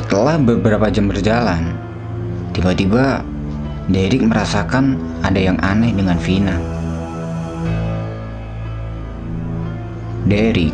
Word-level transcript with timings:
Setelah 0.00 0.40
beberapa 0.40 0.88
jam 0.88 1.12
berjalan, 1.12 1.76
tiba-tiba 2.56 3.20
Derek 3.92 4.24
merasakan 4.24 4.96
ada 5.20 5.36
yang 5.36 5.60
aneh 5.60 5.92
dengan 5.92 6.16
Vina. 6.16 6.56
Derek, 10.24 10.72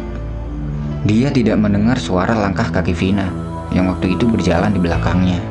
dia 1.10 1.34
tidak 1.34 1.58
mendengar 1.58 1.98
suara 1.98 2.38
langkah 2.38 2.70
kaki 2.70 2.94
Vina 2.94 3.26
yang 3.74 3.90
waktu 3.90 4.14
itu 4.14 4.30
berjalan 4.30 4.70
di 4.70 4.78
belakangnya. 4.78 5.42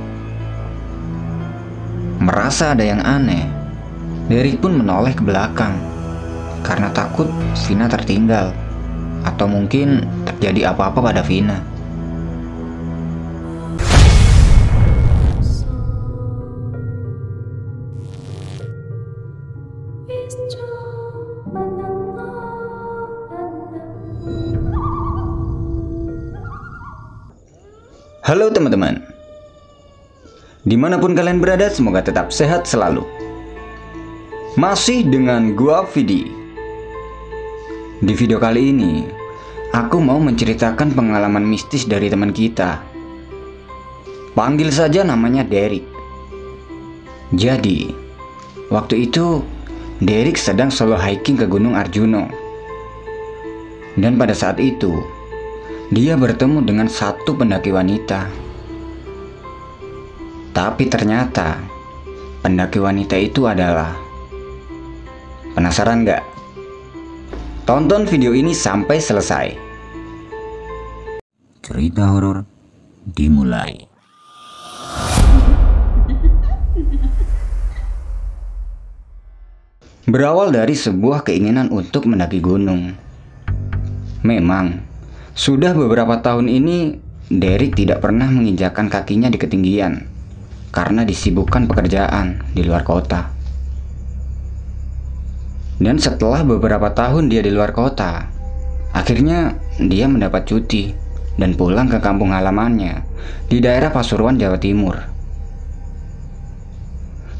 Merasa 2.23 2.79
ada 2.79 2.85
yang 2.87 3.03
aneh, 3.03 3.43
Derek 4.31 4.63
pun 4.63 4.79
menoleh 4.79 5.11
ke 5.11 5.19
belakang 5.19 5.75
karena 6.63 6.95
takut 6.95 7.27
Vina 7.67 7.91
tertinggal 7.91 8.55
atau 9.27 9.51
mungkin 9.51 10.07
terjadi 10.23 10.71
apa-apa 10.71 11.11
pada 11.11 11.19
Vina. 11.27 11.74
Halo 28.25 28.49
teman-teman. 28.49 29.05
Di 30.65 30.73
mana 30.73 30.97
pun 30.97 31.13
kalian 31.13 31.37
berada 31.37 31.69
semoga 31.69 32.01
tetap 32.01 32.33
sehat 32.33 32.65
selalu. 32.65 33.05
Masih 34.57 35.05
dengan 35.05 35.53
gua 35.53 35.85
Vidi. 35.85 36.33
Di 38.01 38.13
video 38.17 38.41
kali 38.41 38.73
ini 38.73 39.05
Aku 39.77 40.01
mau 40.01 40.17
menceritakan 40.17 40.97
pengalaman 40.97 41.45
mistis 41.45 41.85
dari 41.85 42.09
teman 42.09 42.33
kita. 42.33 42.81
Panggil 44.33 44.73
saja 44.73 45.05
namanya 45.05 45.45
Derek. 45.45 45.85
Jadi 47.29 47.93
Waktu 48.73 49.05
itu 49.05 49.45
Derek 50.01 50.41
sedang 50.41 50.73
solo 50.73 50.97
hiking 50.97 51.37
ke 51.37 51.45
Gunung 51.45 51.77
Arjuno. 51.77 52.25
Dan 53.93 54.17
pada 54.17 54.33
saat 54.33 54.57
itu 54.57 55.14
dia 55.89 56.17
bertemu 56.17 56.63
dengan 56.63 56.87
satu 56.87 57.35
pendaki 57.35 57.73
wanita. 57.73 58.29
Tapi 60.55 60.83
ternyata 60.87 61.59
pendaki 62.45 62.79
wanita 62.79 63.19
itu 63.19 63.43
adalah 63.49 64.05
Penasaran 65.55 66.03
gak? 66.03 66.19
Tonton 67.63 68.03
video 68.03 68.35
ini 68.35 68.51
sampai 68.51 68.99
selesai. 68.99 69.55
Cerita 71.63 72.11
horor 72.11 72.43
dimulai. 73.07 73.87
Berawal 80.05 80.51
dari 80.51 80.75
sebuah 80.75 81.23
keinginan 81.23 81.71
untuk 81.71 82.03
mendaki 82.03 82.43
gunung. 82.43 82.91
Memang, 84.27 84.84
sudah 85.35 85.75
beberapa 85.75 86.23
tahun 86.23 86.47
ini, 86.47 86.95
Derek 87.27 87.75
tidak 87.75 87.99
pernah 87.99 88.31
menginjakan 88.31 88.87
kakinya 88.87 89.27
di 89.27 89.35
ketinggian 89.35 90.07
karena 90.71 91.03
disibukkan 91.03 91.67
pekerjaan 91.67 92.39
di 92.55 92.63
luar 92.63 92.87
kota. 92.87 93.35
Dan 95.75 95.99
setelah 95.99 96.47
beberapa 96.47 96.87
tahun 96.95 97.27
dia 97.27 97.43
di 97.43 97.51
luar 97.51 97.75
kota, 97.75 98.31
akhirnya 98.95 99.59
dia 99.75 100.07
mendapat 100.07 100.47
cuti 100.47 100.95
dan 101.35 101.51
pulang 101.59 101.91
ke 101.91 101.99
kampung 101.99 102.31
halamannya 102.31 103.03
di 103.51 103.59
daerah 103.59 103.91
Pasuruan, 103.91 104.39
Jawa 104.39 104.55
Timur. 104.55 104.95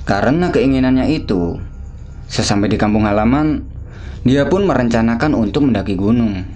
Karena 0.04 0.52
keinginannya 0.52 1.16
itu, 1.16 1.56
sesampai 2.28 2.68
di 2.68 2.76
kampung 2.76 3.08
halaman, 3.08 3.64
dia 4.28 4.44
pun 4.52 4.68
merencanakan 4.68 5.32
untuk 5.32 5.72
mendaki 5.72 5.96
gunung 5.96 6.55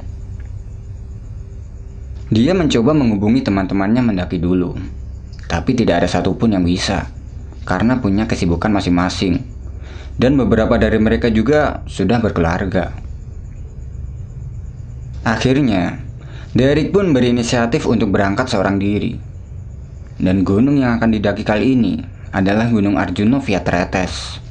dia 2.30 2.54
mencoba 2.54 2.94
menghubungi 2.94 3.42
teman-temannya 3.42 4.06
mendaki 4.06 4.38
dulu, 4.38 4.78
tapi 5.50 5.74
tidak 5.74 6.06
ada 6.06 6.10
satupun 6.10 6.54
yang 6.54 6.62
bisa 6.62 7.10
karena 7.66 7.98
punya 7.98 8.30
kesibukan 8.30 8.70
masing-masing. 8.70 9.42
Dan 10.20 10.38
beberapa 10.38 10.78
dari 10.78 11.00
mereka 11.02 11.32
juga 11.32 11.82
sudah 11.90 12.20
berkeluarga. 12.22 12.92
Akhirnya, 15.26 15.98
Derek 16.54 16.92
pun 16.92 17.16
berinisiatif 17.16 17.88
untuk 17.88 18.12
berangkat 18.12 18.52
seorang 18.52 18.78
diri. 18.78 19.16
Dan 20.20 20.44
gunung 20.44 20.76
yang 20.78 21.00
akan 21.00 21.16
didaki 21.16 21.48
kali 21.48 21.72
ini 21.72 22.04
adalah 22.36 22.68
Gunung 22.68 23.00
Arjuna 23.00 23.40
via 23.40 23.64
Tretes. 23.64 24.44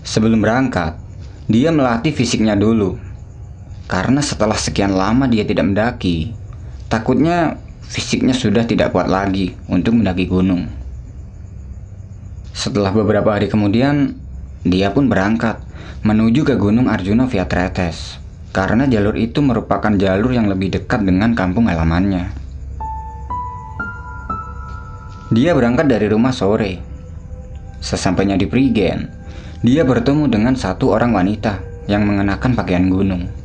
Sebelum 0.00 0.40
berangkat, 0.40 0.96
dia 1.44 1.68
melatih 1.68 2.16
fisiknya 2.16 2.56
dulu 2.56 3.09
karena 3.90 4.22
setelah 4.22 4.54
sekian 4.54 4.94
lama 4.94 5.26
dia 5.26 5.42
tidak 5.42 5.66
mendaki, 5.66 6.30
takutnya 6.86 7.58
fisiknya 7.82 8.30
sudah 8.30 8.62
tidak 8.62 8.94
kuat 8.94 9.10
lagi 9.10 9.58
untuk 9.66 9.98
mendaki 9.98 10.30
gunung. 10.30 10.70
Setelah 12.54 12.94
beberapa 12.94 13.34
hari 13.34 13.50
kemudian, 13.50 14.14
dia 14.62 14.94
pun 14.94 15.10
berangkat 15.10 15.58
menuju 16.06 16.46
ke 16.46 16.54
Gunung 16.54 16.86
Arjuna 16.86 17.26
via 17.26 17.50
Tretes 17.50 18.22
karena 18.54 18.86
jalur 18.86 19.18
itu 19.18 19.42
merupakan 19.42 19.90
jalur 19.90 20.30
yang 20.30 20.46
lebih 20.46 20.70
dekat 20.70 21.02
dengan 21.02 21.34
kampung 21.34 21.66
halamannya. 21.66 22.30
Dia 25.34 25.50
berangkat 25.50 25.90
dari 25.90 26.06
rumah 26.06 26.30
sore. 26.30 26.78
Sesampainya 27.82 28.38
di 28.38 28.46
Prigen, 28.46 29.10
dia 29.66 29.82
bertemu 29.82 30.30
dengan 30.30 30.54
satu 30.54 30.94
orang 30.94 31.10
wanita 31.10 31.58
yang 31.90 32.06
mengenakan 32.06 32.54
pakaian 32.54 32.86
gunung. 32.86 33.39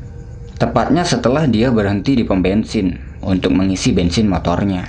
Tepatnya 0.55 1.03
setelah 1.03 1.43
dia 1.51 1.67
berhenti 1.67 2.15
di 2.15 2.23
pom 2.23 2.39
bensin 2.39 2.95
untuk 3.19 3.51
mengisi 3.51 3.91
bensin 3.91 4.31
motornya. 4.31 4.87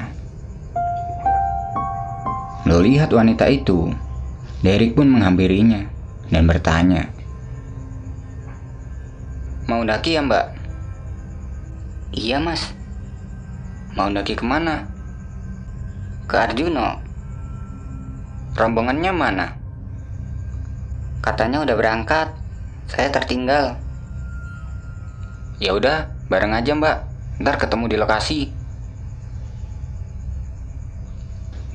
Melihat 2.66 3.10
wanita 3.10 3.50
itu, 3.50 3.90
Derek 4.62 4.94
pun 4.94 5.10
menghampirinya 5.10 5.86
dan 6.30 6.46
bertanya, 6.46 7.10
Mau 9.66 9.82
daki 9.82 10.14
ya 10.14 10.22
mbak? 10.22 10.46
Iya 12.14 12.38
mas. 12.38 12.70
Mau 13.98 14.06
daki 14.06 14.38
ke 14.38 14.46
mana? 14.46 14.86
Ke 16.30 16.46
Arjuno. 16.46 17.02
Rombongannya 18.54 19.10
mana? 19.10 19.46
Katanya 21.18 21.66
udah 21.66 21.74
berangkat. 21.74 22.30
Saya 22.86 23.10
tertinggal. 23.10 23.85
Ya 25.56 25.72
udah, 25.72 26.12
bareng 26.28 26.52
aja 26.52 26.76
mbak. 26.76 27.08
Ntar 27.40 27.56
ketemu 27.56 27.84
di 27.88 27.96
lokasi. 27.96 28.40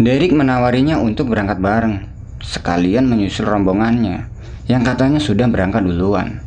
Derek 0.01 0.33
menawarinya 0.33 0.97
untuk 0.97 1.29
berangkat 1.29 1.61
bareng, 1.61 2.09
sekalian 2.41 3.05
menyusul 3.05 3.45
rombongannya 3.45 4.29
yang 4.65 4.81
katanya 4.85 5.17
sudah 5.17 5.49
berangkat 5.49 5.85
duluan. 5.85 6.41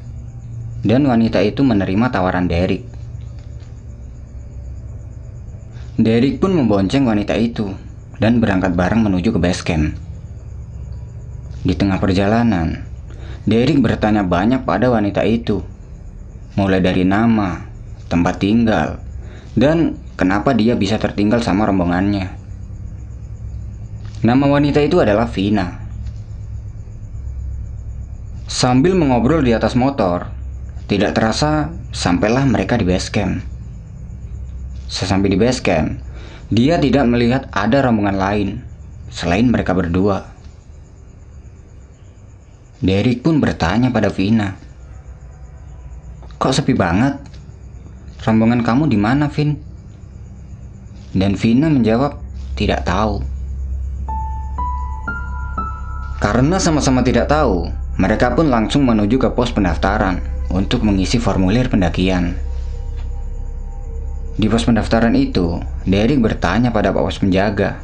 Dan 0.83 1.07
wanita 1.11 1.43
itu 1.43 1.63
menerima 1.67 2.11
tawaran 2.11 2.47
Derek. 2.47 2.87
Derek 5.99 6.43
pun 6.43 6.55
membonceng 6.55 7.07
wanita 7.07 7.35
itu 7.39 7.71
dan 8.19 8.43
berangkat 8.43 8.75
bareng 8.79 9.07
menuju 9.07 9.35
ke 9.35 9.41
base 9.43 9.63
camp. 9.63 9.95
Di 11.67 11.75
tengah 11.75 11.99
perjalanan, 11.99 12.87
Derek 13.47 13.79
bertanya 13.83 14.23
banyak 14.23 14.63
pada 14.67 14.91
wanita 14.91 15.23
itu 15.27 15.74
mulai 16.55 16.79
dari 16.79 17.03
nama, 17.03 17.67
tempat 18.07 18.39
tinggal, 18.39 19.03
dan 19.59 19.99
kenapa 20.15 20.55
dia 20.55 20.79
bisa 20.79 20.99
tertinggal 20.99 21.43
sama 21.43 21.67
rombongannya. 21.67 22.31
Nama 24.25 24.45
wanita 24.49 24.81
itu 24.81 25.03
adalah 25.03 25.29
Vina. 25.29 25.85
Sambil 28.49 28.97
mengobrol 28.97 29.45
di 29.45 29.53
atas 29.53 29.77
motor, 29.77 30.31
tidak 30.87 31.13
terasa 31.19 31.75
sampailah 31.93 32.47
mereka 32.49 32.81
di 32.81 32.87
base 32.89 33.11
camp. 33.11 33.43
Sesampai 34.89 35.29
di 35.29 35.37
base 35.37 35.61
camp, 35.61 36.01
dia 36.49 36.79
tidak 36.79 37.05
melihat 37.11 37.51
ada 37.51 37.83
rombongan 37.85 38.17
lain 38.17 38.49
selain 39.11 39.51
mereka 39.51 39.75
berdua. 39.75 40.31
Derek 42.85 43.25
pun 43.25 43.41
bertanya 43.41 43.89
pada 43.91 44.09
Vina, 44.13 44.61
Kok 46.39 46.53
sepi 46.53 46.75
banget? 46.75 47.21
Rombongan 48.25 48.65
kamu 48.65 48.89
di 48.91 48.99
mana, 48.99 49.29
Vin? 49.29 49.55
Dan 51.15 51.39
Vina 51.39 51.71
menjawab, 51.71 52.19
tidak 52.59 52.83
tahu. 52.83 53.23
Karena 56.19 56.57
sama-sama 56.57 57.05
tidak 57.05 57.29
tahu, 57.29 57.69
mereka 58.01 58.33
pun 58.33 58.49
langsung 58.49 58.83
menuju 58.89 59.21
ke 59.21 59.29
pos 59.37 59.53
pendaftaran 59.53 60.19
untuk 60.51 60.83
mengisi 60.83 61.21
formulir 61.21 61.69
pendakian. 61.69 62.35
Di 64.35 64.51
pos 64.51 64.67
pendaftaran 64.67 65.15
itu, 65.15 65.63
Derek 65.87 66.19
bertanya 66.19 66.75
pada 66.75 66.91
pak 66.91 67.05
pos 67.07 67.21
penjaga, 67.23 67.79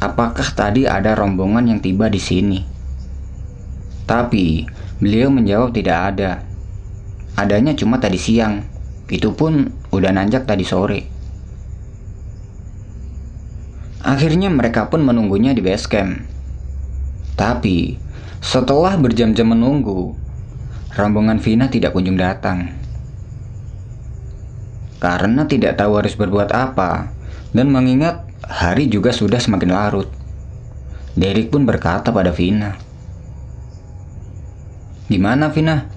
apakah 0.00 0.48
tadi 0.56 0.88
ada 0.88 1.12
rombongan 1.12 1.68
yang 1.68 1.80
tiba 1.84 2.08
di 2.08 2.22
sini. 2.22 2.60
Tapi 4.08 4.64
beliau 5.02 5.28
menjawab 5.28 5.74
tidak 5.76 5.98
ada. 6.14 6.53
Adanya 7.34 7.74
cuma 7.74 7.98
tadi 7.98 8.14
siang, 8.14 8.62
itu 9.10 9.34
pun 9.34 9.74
udah 9.90 10.14
nanjak 10.14 10.46
tadi 10.46 10.62
sore. 10.62 11.00
Akhirnya 14.04 14.52
mereka 14.52 14.86
pun 14.86 15.02
menunggunya 15.02 15.50
di 15.50 15.64
base 15.64 15.90
camp. 15.90 16.22
Tapi 17.34 17.98
setelah 18.38 18.94
berjam-jam 19.00 19.50
menunggu, 19.50 20.14
rombongan 20.94 21.42
Vina 21.42 21.66
tidak 21.66 21.96
kunjung 21.96 22.20
datang. 22.20 22.70
Karena 25.02 25.48
tidak 25.50 25.80
tahu 25.80 25.98
harus 25.98 26.14
berbuat 26.14 26.54
apa 26.54 27.10
dan 27.50 27.72
mengingat 27.72 28.22
hari 28.46 28.86
juga 28.86 29.10
sudah 29.10 29.42
semakin 29.42 29.74
larut. 29.74 30.08
Derek 31.18 31.50
pun 31.50 31.66
berkata 31.66 32.14
pada 32.14 32.30
Vina, 32.30 32.78
Gimana 35.08 35.52
Vina? 35.52 35.93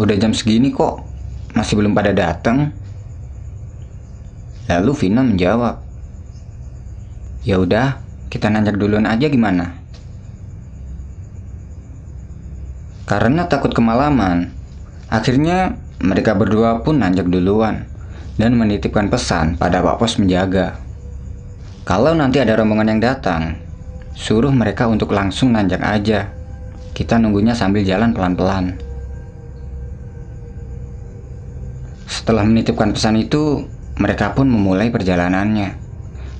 Udah 0.00 0.16
jam 0.16 0.32
segini 0.32 0.72
kok 0.72 1.04
masih 1.52 1.76
belum 1.76 1.92
pada 1.92 2.16
datang? 2.16 2.72
Lalu 4.70 4.92
Vina 4.96 5.20
menjawab, 5.20 5.84
Ya 7.42 7.58
udah, 7.58 7.98
kita 8.30 8.46
nanjak 8.46 8.78
duluan 8.78 9.02
aja 9.02 9.26
gimana? 9.26 9.74
Karena 13.02 13.50
takut 13.50 13.74
kemalaman, 13.74 14.54
akhirnya 15.10 15.74
mereka 15.98 16.38
berdua 16.38 16.80
pun 16.86 17.02
nanjak 17.02 17.26
duluan 17.26 17.84
dan 18.38 18.54
menitipkan 18.54 19.10
pesan 19.10 19.58
pada 19.58 19.82
Pak 19.82 19.98
Pos 19.98 20.16
menjaga. 20.22 20.78
Kalau 21.82 22.14
nanti 22.14 22.38
ada 22.38 22.54
rombongan 22.54 22.94
yang 22.94 23.02
datang, 23.02 23.58
suruh 24.14 24.54
mereka 24.54 24.86
untuk 24.86 25.10
langsung 25.10 25.50
nanjak 25.50 25.82
aja. 25.82 26.30
Kita 26.94 27.18
nunggunya 27.18 27.58
sambil 27.58 27.82
jalan 27.82 28.14
pelan-pelan. 28.14 28.91
Setelah 32.22 32.46
menitipkan 32.46 32.94
pesan 32.94 33.18
itu, 33.18 33.66
mereka 33.98 34.30
pun 34.30 34.46
memulai 34.46 34.94
perjalanannya 34.94 35.74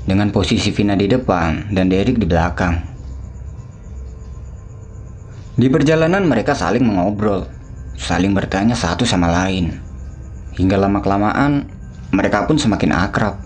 dengan 0.06 0.31
posisi 0.31 0.70
Vina 0.70 0.94
di 0.94 1.11
depan 1.11 1.75
dan 1.75 1.90
Derek 1.90 2.23
di 2.23 2.26
belakang. 2.31 2.79
Di 5.58 5.67
perjalanan 5.67 6.23
mereka 6.23 6.55
saling 6.55 6.87
mengobrol, 6.87 7.50
saling 7.99 8.31
bertanya 8.31 8.79
satu 8.79 9.02
sama 9.02 9.26
lain. 9.26 9.75
Hingga 10.55 10.79
lama-kelamaan, 10.79 11.67
mereka 12.14 12.46
pun 12.46 12.62
semakin 12.62 12.94
akrab. 12.94 13.43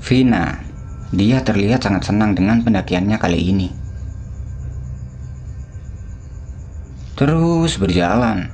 Vina, 0.00 0.64
dia 1.12 1.44
terlihat 1.44 1.84
sangat 1.84 2.08
senang 2.08 2.32
dengan 2.32 2.64
pendakiannya 2.64 3.20
kali 3.20 3.52
ini. 3.52 3.68
Terus 7.20 7.76
berjalan, 7.76 8.48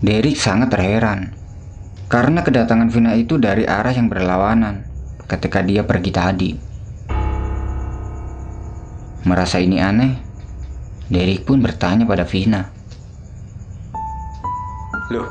Derek 0.00 0.40
sangat 0.40 0.72
terheran 0.72 1.36
karena 2.08 2.40
kedatangan 2.40 2.88
Vina 2.88 3.12
itu 3.20 3.36
dari 3.36 3.68
arah 3.68 3.92
yang 3.92 4.08
berlawanan 4.08 4.88
ketika 5.28 5.60
dia 5.60 5.84
pergi 5.84 6.10
tadi. 6.10 6.50
Merasa 9.28 9.60
ini 9.60 9.76
aneh, 9.82 10.25
Derek 11.06 11.46
pun 11.46 11.62
bertanya 11.62 12.02
pada 12.02 12.26
Vina. 12.26 12.66
Loh, 15.14 15.30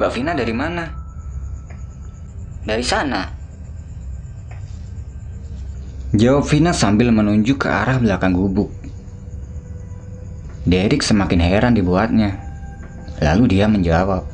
Mbak 0.00 0.10
Vina 0.16 0.32
dari 0.32 0.54
mana? 0.56 0.84
Dari 2.64 2.84
sana. 2.84 3.20
Jawab 6.14 6.48
Vina 6.48 6.72
sambil 6.72 7.12
menunjuk 7.12 7.66
ke 7.66 7.68
arah 7.68 8.00
belakang 8.00 8.32
gubuk. 8.32 8.72
Derek 10.64 11.04
semakin 11.04 11.44
heran 11.44 11.76
dibuatnya. 11.76 12.40
Lalu 13.20 13.58
dia 13.60 13.68
menjawab, 13.68 14.24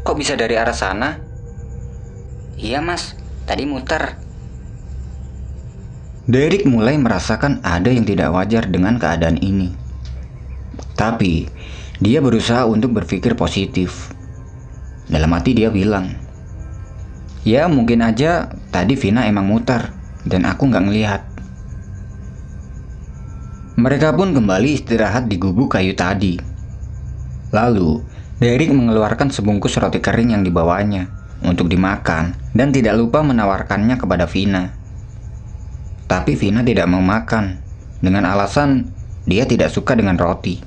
Kok 0.00 0.16
bisa 0.16 0.32
dari 0.34 0.56
arah 0.56 0.72
sana? 0.74 1.20
Iya 2.56 2.80
mas, 2.80 3.14
tadi 3.44 3.68
muter. 3.68 4.16
Derek 6.30 6.62
mulai 6.62 6.94
merasakan 6.94 7.58
ada 7.66 7.90
yang 7.90 8.06
tidak 8.06 8.30
wajar 8.30 8.70
dengan 8.70 9.02
keadaan 9.02 9.34
ini. 9.42 9.74
Tapi, 10.94 11.50
dia 11.98 12.22
berusaha 12.22 12.70
untuk 12.70 12.94
berpikir 12.94 13.34
positif. 13.34 14.14
Dalam 15.10 15.34
hati 15.34 15.58
dia 15.58 15.74
bilang, 15.74 16.14
Ya 17.42 17.66
mungkin 17.66 18.06
aja 18.06 18.46
tadi 18.70 18.94
Vina 18.94 19.26
emang 19.26 19.42
muter 19.42 19.90
dan 20.22 20.46
aku 20.46 20.70
nggak 20.70 20.84
ngelihat. 20.86 21.22
Mereka 23.74 24.14
pun 24.14 24.30
kembali 24.30 24.70
istirahat 24.78 25.26
di 25.26 25.34
gubuk 25.34 25.74
kayu 25.74 25.98
tadi. 25.98 26.38
Lalu, 27.50 28.06
Derek 28.38 28.70
mengeluarkan 28.70 29.34
sebungkus 29.34 29.74
roti 29.82 29.98
kering 29.98 30.38
yang 30.38 30.46
dibawanya 30.46 31.10
untuk 31.42 31.66
dimakan 31.66 32.38
dan 32.54 32.70
tidak 32.70 32.94
lupa 32.94 33.18
menawarkannya 33.26 33.98
kepada 33.98 34.30
Vina. 34.30 34.79
Tapi 36.10 36.34
Vina 36.34 36.66
tidak 36.66 36.90
mau 36.90 36.98
makan 36.98 37.62
dengan 38.02 38.26
alasan 38.26 38.90
dia 39.30 39.46
tidak 39.46 39.70
suka 39.70 39.94
dengan 39.94 40.18
roti. 40.18 40.58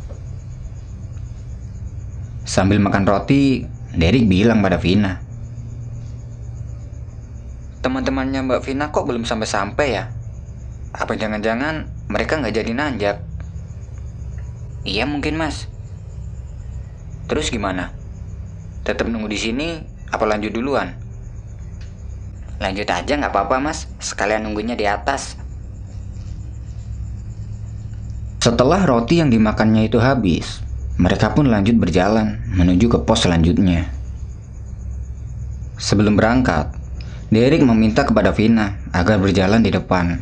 Sambil 2.48 2.80
makan 2.80 3.04
roti, 3.04 3.68
Derek 3.92 4.24
bilang 4.24 4.64
pada 4.64 4.80
Vina, 4.80 5.20
Teman-temannya 7.84 8.48
Mbak 8.48 8.62
Vina 8.64 8.96
kok 8.96 9.04
belum 9.04 9.28
sampai-sampai 9.28 9.88
ya? 9.92 10.08
Apa 10.96 11.20
jangan-jangan 11.20 11.92
mereka 12.08 12.40
nggak 12.40 12.56
jadi 12.56 12.72
nanjak? 12.72 13.20
Iya 14.88 15.04
mungkin 15.04 15.36
mas, 15.36 15.68
Terus 17.28 17.52
gimana? 17.52 17.92
Tetap 18.88 19.12
nunggu 19.12 19.28
di 19.28 19.36
sini 19.36 19.68
apa 20.08 20.24
lanjut 20.24 20.56
duluan? 20.56 21.03
Lanjut 22.62 22.88
aja 22.90 23.14
nggak 23.18 23.34
apa-apa 23.34 23.58
mas, 23.58 23.90
sekalian 23.98 24.46
nunggunya 24.46 24.78
di 24.78 24.86
atas. 24.86 25.40
Setelah 28.44 28.84
roti 28.84 29.24
yang 29.24 29.32
dimakannya 29.32 29.88
itu 29.88 30.04
habis, 30.04 30.60
mereka 31.00 31.32
pun 31.32 31.48
lanjut 31.48 31.80
berjalan 31.80 32.44
menuju 32.52 32.92
ke 32.92 33.00
pos 33.02 33.24
selanjutnya. 33.24 33.88
Sebelum 35.80 36.14
berangkat, 36.20 36.76
Derek 37.34 37.66
meminta 37.66 38.06
kepada 38.06 38.30
Vina 38.30 38.78
agar 38.94 39.18
berjalan 39.18 39.66
di 39.66 39.74
depan. 39.74 40.22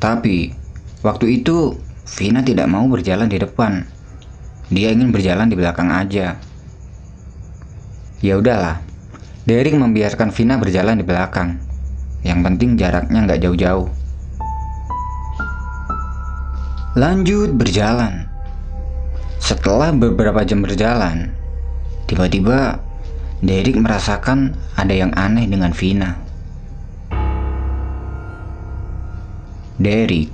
Tapi, 0.00 0.56
waktu 1.04 1.42
itu 1.42 1.76
Vina 2.08 2.40
tidak 2.40 2.64
mau 2.70 2.88
berjalan 2.88 3.28
di 3.28 3.36
depan. 3.36 3.84
Dia 4.72 4.88
ingin 4.96 5.12
berjalan 5.12 5.52
di 5.52 5.56
belakang 5.58 5.92
aja. 5.92 6.40
Ya 8.24 8.34
udahlah, 8.40 8.80
Derek 9.48 9.72
membiarkan 9.72 10.28
Vina 10.28 10.60
berjalan 10.60 11.00
di 11.00 11.08
belakang. 11.08 11.56
Yang 12.20 12.38
penting 12.44 12.76
jaraknya 12.76 13.24
nggak 13.24 13.40
jauh-jauh. 13.48 13.88
Lanjut 16.92 17.56
berjalan. 17.56 18.28
Setelah 19.40 19.96
beberapa 19.96 20.44
jam 20.44 20.60
berjalan, 20.60 21.32
tiba-tiba 22.04 22.84
Derek 23.40 23.80
merasakan 23.80 24.52
ada 24.76 24.92
yang 24.92 25.16
aneh 25.16 25.48
dengan 25.48 25.72
Vina. 25.72 26.20
Derek, 29.80 30.28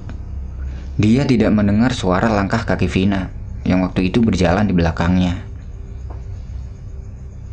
dia 0.99 1.23
tidak 1.23 1.54
mendengar 1.54 1.94
suara 1.94 2.26
langkah 2.35 2.66
kaki 2.66 2.90
Vina 2.90 3.30
yang 3.62 3.87
waktu 3.87 4.11
itu 4.11 4.18
berjalan 4.18 4.66
di 4.66 4.75
belakangnya. 4.75 5.38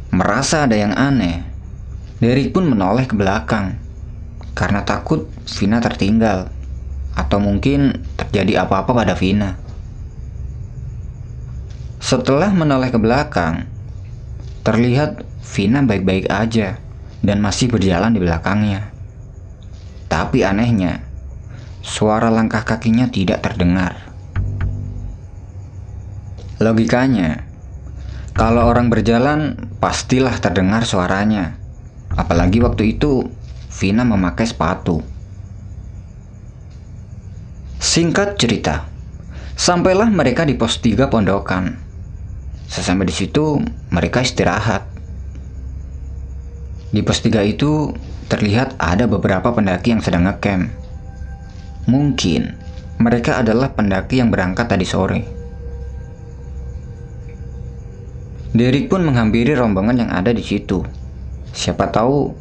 Merasa 0.09 0.65
ada 0.65 0.73
yang 0.73 0.97
aneh, 0.97 1.50
Derek 2.21 2.53
pun 2.53 2.69
menoleh 2.69 3.09
ke 3.09 3.17
belakang 3.17 3.81
karena 4.53 4.85
takut 4.85 5.25
Vina 5.49 5.81
tertinggal 5.81 6.53
atau 7.17 7.41
mungkin 7.41 8.05
terjadi 8.13 8.61
apa-apa 8.61 8.93
pada 8.93 9.17
Vina. 9.17 9.57
Setelah 11.97 12.53
menoleh 12.53 12.93
ke 12.93 12.99
belakang, 13.01 13.65
terlihat 14.61 15.25
Vina 15.41 15.81
baik-baik 15.81 16.29
aja 16.29 16.77
dan 17.25 17.41
masih 17.41 17.73
berjalan 17.73 18.13
di 18.13 18.21
belakangnya. 18.21 18.93
Tapi 20.05 20.45
anehnya, 20.45 21.01
suara 21.81 22.29
langkah 22.29 22.61
kakinya 22.61 23.09
tidak 23.09 23.41
terdengar. 23.41 23.97
Logikanya, 26.61 27.49
kalau 28.37 28.69
orang 28.69 28.93
berjalan 28.93 29.57
pastilah 29.81 30.37
terdengar 30.37 30.85
suaranya. 30.85 31.60
Apalagi 32.15 32.59
waktu 32.59 32.97
itu 32.97 33.27
Vina 33.71 34.03
memakai 34.03 34.43
sepatu. 34.43 34.99
Singkat 37.81 38.37
cerita, 38.37 38.85
sampailah 39.57 40.11
mereka 40.11 40.45
di 40.45 40.53
pos 40.53 40.77
3 40.83 41.07
pondokan. 41.07 41.79
Sesampai 42.67 43.09
di 43.09 43.15
situ, 43.15 43.59
mereka 43.89 44.21
istirahat. 44.21 44.85
Di 46.91 47.01
pos 47.01 47.23
3 47.23 47.41
itu 47.47 47.95
terlihat 48.27 48.75
ada 48.79 49.07
beberapa 49.07 49.51
pendaki 49.51 49.95
yang 49.95 50.03
sedang 50.03 50.27
ngecamp. 50.27 50.71
Mungkin 51.89 52.53
mereka 53.01 53.41
adalah 53.41 53.73
pendaki 53.73 54.21
yang 54.21 54.29
berangkat 54.29 54.69
tadi 54.69 54.85
sore. 54.85 55.21
Derek 58.51 58.91
pun 58.91 59.01
menghampiri 59.07 59.55
rombongan 59.55 60.05
yang 60.05 60.11
ada 60.11 60.35
di 60.35 60.43
situ. 60.43 61.00
Siapa 61.51 61.91
tahu 61.91 62.31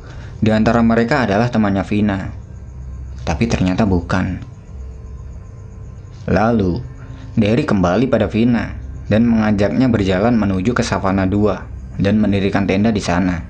di 0.40 0.48
antara 0.54 0.80
mereka 0.80 1.26
adalah 1.26 1.50
temannya 1.50 1.84
Vina. 1.84 2.18
Tapi 3.26 3.44
ternyata 3.50 3.84
bukan. 3.84 4.40
Lalu, 6.30 6.80
Derek 7.36 7.68
kembali 7.68 8.06
pada 8.06 8.30
Vina 8.30 8.74
dan 9.10 9.26
mengajaknya 9.26 9.90
berjalan 9.90 10.38
menuju 10.38 10.72
ke 10.72 10.86
Savana 10.86 11.26
2 11.26 11.98
dan 12.00 12.22
mendirikan 12.22 12.64
tenda 12.64 12.94
di 12.94 13.02
sana. 13.02 13.42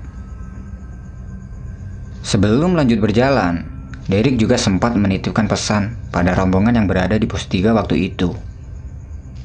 Sebelum 2.21 2.73
lanjut 2.77 3.01
berjalan, 3.01 3.65
Derek 4.09 4.35
juga 4.35 4.59
sempat 4.59 4.97
menitipkan 4.97 5.47
pesan 5.47 5.95
pada 6.11 6.35
rombongan 6.35 6.75
yang 6.75 6.87
berada 6.89 7.15
di 7.15 7.29
pos 7.29 7.47
3 7.47 7.71
waktu 7.71 8.11
itu. 8.11 8.33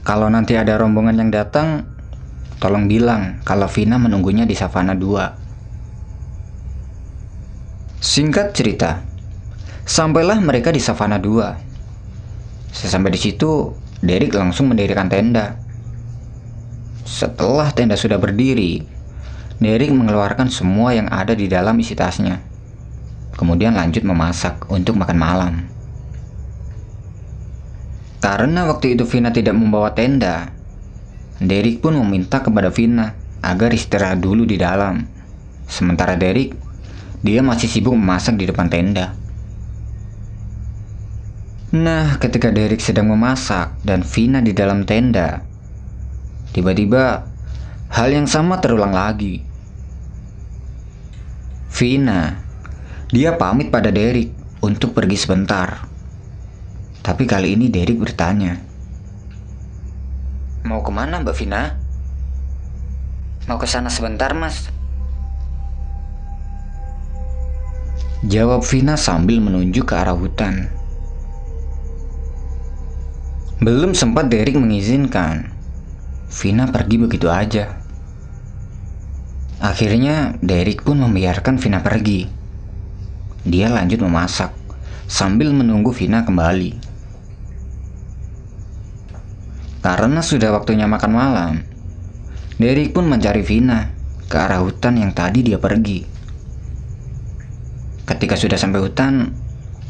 Kalau 0.03 0.27
nanti 0.27 0.59
ada 0.59 0.75
rombongan 0.79 1.19
yang 1.19 1.31
datang, 1.31 1.87
tolong 2.59 2.91
bilang 2.91 3.43
kalau 3.47 3.71
Vina 3.71 4.01
menunggunya 4.01 4.43
di 4.43 4.59
Savana 4.59 4.97
2. 4.97 5.46
Singkat 8.01 8.53
cerita, 8.53 9.03
sampailah 9.87 10.41
mereka 10.41 10.73
di 10.73 10.81
Savana 10.81 11.21
2. 11.21 12.75
Sesampai 12.75 13.13
di 13.15 13.21
situ, 13.21 13.73
Derek 14.05 14.37
langsung 14.37 14.69
mendirikan 14.69 15.09
tenda. 15.09 15.57
Setelah 17.07 17.73
tenda 17.73 17.97
sudah 17.97 18.21
berdiri, 18.21 18.85
Derek 19.63 19.93
mengeluarkan 19.93 20.53
semua 20.53 20.93
yang 20.93 21.09
ada 21.09 21.33
di 21.33 21.49
dalam 21.49 21.79
isi 21.81 21.97
tasnya 21.97 22.57
kemudian 23.37 23.77
lanjut 23.77 24.03
memasak 24.03 24.65
untuk 24.73 24.97
makan 24.97 25.19
malam. 25.21 25.55
Karena 28.25 28.67
waktu 28.67 28.97
itu 28.97 29.05
Vina 29.07 29.31
tidak 29.31 29.55
membawa 29.55 29.93
tenda, 29.93 30.51
Derek 31.39 31.85
pun 31.85 32.01
meminta 32.01 32.41
kepada 32.41 32.73
Vina 32.73 33.13
agar 33.45 33.71
istirahat 33.71 34.19
dulu 34.19 34.49
di 34.49 34.57
dalam. 34.57 35.05
Sementara 35.69 36.17
Derek, 36.17 36.57
dia 37.21 37.41
masih 37.41 37.69
sibuk 37.69 37.97
memasak 37.97 38.37
di 38.37 38.49
depan 38.49 38.69
tenda. 38.69 39.17
Nah, 41.77 42.17
ketika 42.17 42.49
Derek 42.49 42.81
sedang 42.81 43.13
memasak 43.13 43.77
dan 43.85 44.01
Vina 44.01 44.41
di 44.41 44.57
dalam 44.57 44.89
tenda, 44.89 45.45
tiba-tiba 46.57 47.29
hal 47.93 48.09
yang 48.13 48.25
sama 48.25 48.63
terulang 48.63 48.97
lagi. 48.97 49.45
Vina 51.77 52.41
dia 53.13 53.37
pamit 53.39 53.69
pada 53.69 53.93
Derek 53.93 54.33
untuk 54.65 54.97
pergi 54.97 55.15
sebentar. 55.15 55.87
Tapi 57.07 57.23
kali 57.23 57.55
ini 57.55 57.71
Derek 57.71 58.03
bertanya. 58.03 58.59
Mau 60.67 60.83
ke 60.83 60.91
mana 60.91 61.23
Mbak 61.23 61.37
Vina? 61.39 61.79
Mau 63.47 63.63
ke 63.63 63.71
sana 63.71 63.87
sebentar 63.87 64.35
mas. 64.35 64.75
Jawab 68.27 68.67
Vina 68.67 68.99
sambil 68.99 69.39
menunjuk 69.39 69.87
ke 69.87 69.95
arah 69.95 70.19
hutan. 70.19 70.67
Belum 73.63 73.95
sempat 73.95 74.27
Derek 74.27 74.59
mengizinkan. 74.59 75.55
Vina 76.35 76.67
pergi 76.67 76.99
begitu 76.99 77.31
aja. 77.31 77.79
Akhirnya 79.63 80.35
Derek 80.43 80.83
pun 80.83 81.07
membiarkan 81.07 81.55
Vina 81.63 81.79
pergi. 81.87 82.27
Dia 83.47 83.71
lanjut 83.71 84.03
memasak 84.03 84.51
sambil 85.07 85.55
menunggu 85.55 85.95
Vina 85.95 86.27
kembali. 86.27 86.83
Karena 89.87 90.19
sudah 90.19 90.51
waktunya 90.51 90.91
makan 90.91 91.13
malam, 91.15 91.53
Derek 92.59 92.91
pun 92.91 93.07
mencari 93.07 93.47
Vina 93.47 93.95
ke 94.27 94.35
arah 94.35 94.67
hutan 94.67 94.99
yang 94.99 95.15
tadi 95.15 95.47
dia 95.47 95.63
pergi. 95.63 96.16
Ketika 98.07 98.39
sudah 98.39 98.55
sampai 98.55 98.81
hutan, 98.81 99.35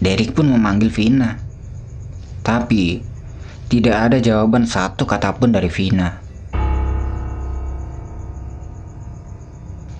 Derek 0.00 0.32
pun 0.32 0.48
memanggil 0.48 0.88
Vina. 0.88 1.36
Tapi, 2.40 3.04
tidak 3.68 3.96
ada 4.10 4.18
jawaban 4.18 4.64
satu 4.64 5.04
kata 5.04 5.36
pun 5.36 5.52
dari 5.52 5.68
Vina. 5.68 6.24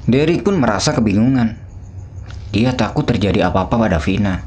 Derek 0.07 0.47
pun 0.47 0.57
merasa 0.57 0.95
kebingungan 0.95 1.67
dia 2.57 2.73
takut 2.73 3.05
terjadi 3.05 3.53
apa-apa 3.53 3.77
pada 3.77 3.99
Vina. 4.01 4.41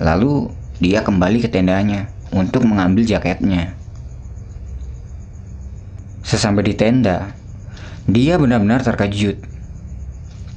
Lalu 0.00 0.48
dia 0.80 1.04
kembali 1.04 1.44
ke 1.44 1.52
tendanya 1.52 2.08
untuk 2.32 2.64
mengambil 2.64 3.04
jaketnya. 3.04 3.76
Sesampai 6.24 6.64
di 6.64 6.74
tenda, 6.78 7.36
dia 8.08 8.40
benar-benar 8.40 8.80
terkejut 8.80 9.36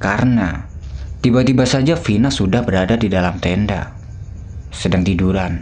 karena 0.00 0.64
tiba-tiba 1.26 1.66
saja 1.66 1.98
Vina 1.98 2.30
sudah 2.30 2.62
berada 2.62 2.94
di 2.94 3.10
dalam 3.10 3.42
tenda, 3.42 3.90
sedang 4.70 5.02
tiduran. 5.02 5.58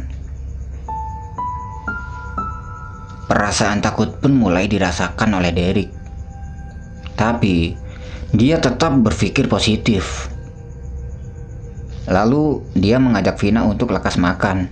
Perasaan 3.24 3.80
takut 3.80 4.20
pun 4.20 4.36
mulai 4.36 4.68
dirasakan 4.68 5.40
oleh 5.40 5.56
Derek. 5.56 5.88
Tapi 7.16 7.72
dia 8.36 8.60
tetap 8.60 8.92
berpikir 9.00 9.48
positif 9.48 10.28
Lalu 12.04 12.60
dia 12.76 13.00
mengajak 13.00 13.40
Vina 13.40 13.64
untuk 13.64 13.96
lekas 13.96 14.20
makan. 14.20 14.68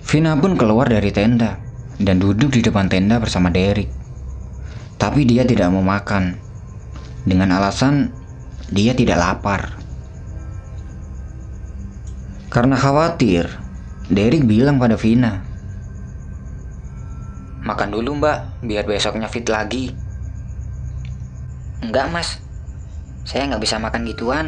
Vina 0.00 0.32
pun 0.40 0.56
keluar 0.56 0.88
dari 0.88 1.12
tenda 1.12 1.60
dan 2.00 2.16
duduk 2.16 2.56
di 2.56 2.64
depan 2.64 2.88
tenda 2.88 3.20
bersama 3.20 3.52
Derek. 3.52 3.92
Tapi 4.96 5.28
dia 5.28 5.44
tidak 5.44 5.68
mau 5.68 5.84
makan. 5.84 6.40
Dengan 7.28 7.60
alasan 7.60 8.16
dia 8.70 8.94
tidak 8.94 9.18
lapar. 9.18 9.76
Karena 12.50 12.74
khawatir, 12.74 13.46
Derek 14.10 14.42
bilang 14.42 14.82
pada 14.82 14.98
Vina, 14.98 15.50
Makan 17.60 17.92
dulu 17.92 18.18
mbak, 18.18 18.66
biar 18.66 18.88
besoknya 18.88 19.28
fit 19.28 19.44
lagi. 19.46 19.92
Enggak 21.84 22.08
mas, 22.08 22.40
saya 23.22 23.46
nggak 23.46 23.62
bisa 23.62 23.76
makan 23.76 24.08
gituan. 24.08 24.46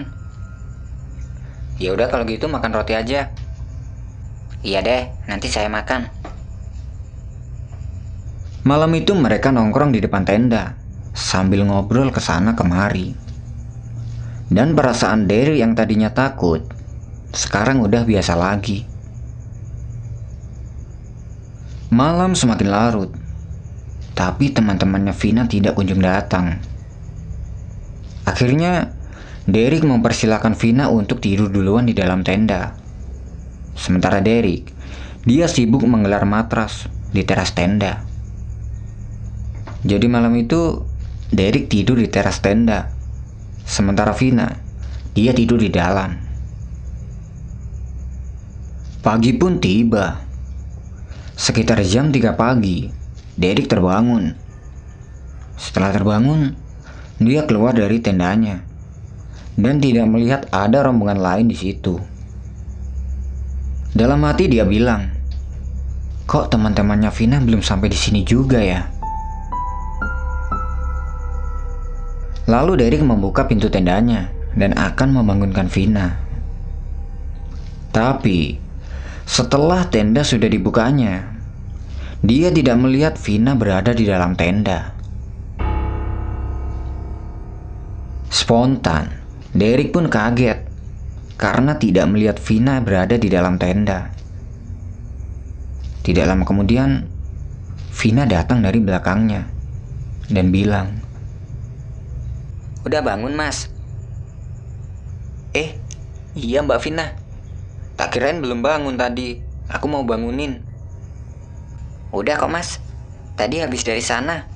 Ya 1.77 1.95
udah 1.95 2.09
kalau 2.09 2.25
gitu 2.25 2.49
makan 2.49 2.73
roti 2.73 2.99
aja. 2.99 3.31
Iya 4.67 4.81
deh, 4.83 5.03
nanti 5.29 5.47
saya 5.53 5.71
makan. 5.71 6.09
Malam 8.67 8.91
itu 8.99 9.15
mereka 9.15 9.55
nongkrong 9.55 9.95
di 9.95 10.03
depan 10.03 10.27
tenda 10.27 10.75
sambil 11.15 11.63
ngobrol 11.63 12.11
ke 12.11 12.19
sana 12.19 12.59
kemari. 12.59 13.22
Dan 14.53 14.77
perasaan 14.77 15.25
Derry 15.25 15.65
yang 15.65 15.73
tadinya 15.73 16.13
takut 16.13 16.61
sekarang 17.33 17.81
udah 17.81 18.05
biasa 18.05 18.37
lagi. 18.37 18.85
Malam 21.89 22.37
semakin 22.37 22.69
larut, 22.69 23.11
tapi 24.13 24.53
teman-temannya 24.53 25.17
Vina 25.17 25.49
tidak 25.49 25.77
kunjung 25.77 26.05
datang. 26.05 26.61
Akhirnya, 28.29 28.93
Derek 29.49 29.83
mempersilahkan 29.83 30.53
Vina 30.55 30.93
untuk 30.93 31.25
tidur 31.25 31.49
duluan 31.49 31.89
di 31.89 31.97
dalam 31.97 32.21
tenda. 32.21 32.77
Sementara 33.73 34.21
Derek, 34.21 34.69
dia 35.25 35.49
sibuk 35.49 35.83
menggelar 35.89 36.29
matras 36.29 36.93
di 37.11 37.25
teras 37.25 37.57
tenda. 37.57 38.05
Jadi 39.83 40.07
malam 40.07 40.37
itu 40.37 40.85
Derek 41.33 41.73
tidur 41.73 41.97
di 41.99 42.07
teras 42.13 42.39
tenda. 42.45 43.02
Sementara 43.63 44.13
Vina, 44.13 44.59
dia 45.15 45.31
tidur 45.37 45.61
di 45.61 45.71
dalam. 45.73 46.19
Pagi 49.03 49.35
pun 49.35 49.59
tiba. 49.59 50.23
Sekitar 51.35 51.83
jam 51.83 52.15
3 52.15 52.39
pagi, 52.39 52.87
Derek 53.35 53.67
terbangun. 53.67 54.31
Setelah 55.59 55.91
terbangun, 55.91 56.55
dia 57.19 57.43
keluar 57.47 57.75
dari 57.75 57.99
tendanya 57.99 58.63
dan 59.59 59.83
tidak 59.83 60.07
melihat 60.09 60.49
ada 60.55 60.87
rombongan 60.87 61.21
lain 61.21 61.47
di 61.51 61.57
situ. 61.59 62.01
Dalam 63.93 64.25
hati 64.25 64.49
dia 64.49 64.65
bilang, 64.65 65.13
"Kok 66.25 66.49
teman-temannya 66.49 67.13
Vina 67.13 67.37
belum 67.43 67.61
sampai 67.61 67.93
di 67.93 67.99
sini 67.99 68.25
juga 68.25 68.63
ya?" 68.63 69.02
Lalu 72.53 72.85
Derek 72.85 73.01
membuka 73.01 73.49
pintu 73.49 73.73
tendanya 73.73 74.29
dan 74.53 74.77
akan 74.77 75.09
membangunkan 75.17 75.73
Vina. 75.73 76.21
Tapi 77.89 78.61
setelah 79.25 79.89
tenda 79.89 80.21
sudah 80.21 80.53
dibukanya, 80.53 81.33
dia 82.21 82.53
tidak 82.53 82.77
melihat 82.77 83.17
Vina 83.17 83.57
berada 83.57 83.97
di 83.97 84.05
dalam 84.05 84.37
tenda. 84.37 84.93
Spontan, 88.29 89.09
Derek 89.57 89.97
pun 89.97 90.13
kaget 90.13 90.69
karena 91.41 91.81
tidak 91.81 92.05
melihat 92.13 92.37
Vina 92.37 92.85
berada 92.85 93.17
di 93.17 93.33
dalam 93.33 93.57
tenda. 93.57 94.13
Tidak 96.05 96.25
lama 96.29 96.45
kemudian, 96.45 97.09
Vina 97.97 98.29
datang 98.29 98.61
dari 98.61 98.77
belakangnya 98.77 99.49
dan 100.29 100.53
bilang, 100.53 101.12
Udah 102.83 102.99
bangun 102.99 103.31
mas? 103.39 103.71
Eh, 105.55 105.79
iya 106.35 106.67
mbak 106.67 106.83
Vina. 106.83 107.15
Tak 107.95 108.19
kirain 108.19 108.43
belum 108.43 108.59
bangun 108.59 108.99
tadi. 108.99 109.39
Aku 109.71 109.87
mau 109.87 110.03
bangunin. 110.03 110.67
Udah 112.11 112.35
kok 112.35 112.51
mas. 112.51 112.83
Tadi 113.39 113.63
habis 113.63 113.87
dari 113.87 114.03
sana. 114.03 114.51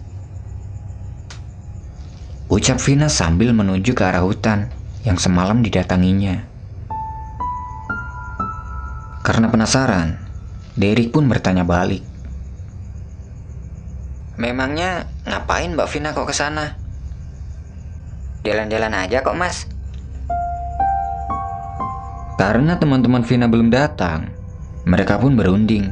Ucap 2.50 2.82
Vina 2.82 3.06
sambil 3.06 3.54
menuju 3.54 3.94
ke 3.94 4.02
arah 4.02 4.26
hutan 4.26 4.74
yang 5.06 5.22
semalam 5.22 5.62
didatanginya. 5.62 6.42
Karena 9.22 9.50
penasaran, 9.50 10.18
Derek 10.74 11.14
pun 11.14 11.26
bertanya 11.30 11.66
balik. 11.66 12.02
Memangnya 14.38 15.10
ngapain 15.26 15.74
Mbak 15.74 15.88
Vina 15.90 16.10
kok 16.14 16.30
ke 16.30 16.34
sana? 16.36 16.85
Jalan-jalan 18.46 18.94
aja 18.94 19.26
kok, 19.26 19.34
Mas. 19.34 19.66
Karena 22.38 22.78
teman-teman 22.78 23.26
Vina 23.26 23.50
belum 23.50 23.74
datang, 23.74 24.30
mereka 24.86 25.18
pun 25.18 25.34
berunding. 25.34 25.90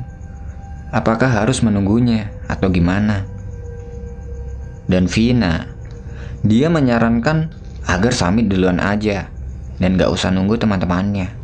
Apakah 0.94 1.42
harus 1.42 1.66
menunggunya 1.66 2.30
atau 2.46 2.70
gimana? 2.70 3.26
Dan 4.86 5.10
Vina, 5.10 5.66
dia 6.46 6.70
menyarankan 6.70 7.50
agar 7.90 8.14
Samit 8.14 8.46
duluan 8.46 8.78
aja 8.78 9.34
dan 9.82 9.98
gak 9.98 10.14
usah 10.14 10.30
nunggu 10.30 10.54
teman-temannya. 10.54 11.34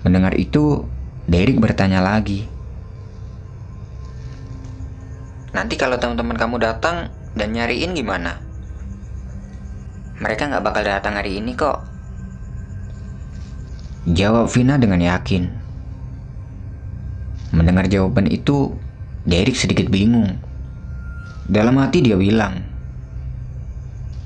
Mendengar 0.00 0.32
itu, 0.40 0.88
Derek 1.28 1.60
bertanya 1.60 2.00
lagi. 2.00 2.48
Nanti 5.52 5.76
kalau 5.76 6.00
teman-teman 6.00 6.40
kamu 6.40 6.56
datang 6.56 7.12
dan 7.36 7.52
nyariin 7.52 7.92
gimana? 7.92 8.47
Mereka 10.18 10.50
nggak 10.50 10.64
bakal 10.66 10.82
datang 10.82 11.14
hari 11.14 11.38
ini 11.38 11.54
kok. 11.54 11.78
Jawab 14.08 14.50
Vina 14.50 14.74
dengan 14.74 14.98
yakin. 14.98 15.46
Mendengar 17.54 17.86
jawaban 17.86 18.26
itu, 18.26 18.74
Derek 19.22 19.54
sedikit 19.54 19.86
bingung. 19.86 20.42
Dalam 21.46 21.78
hati 21.78 22.02
dia 22.02 22.18
bilang, 22.18 22.66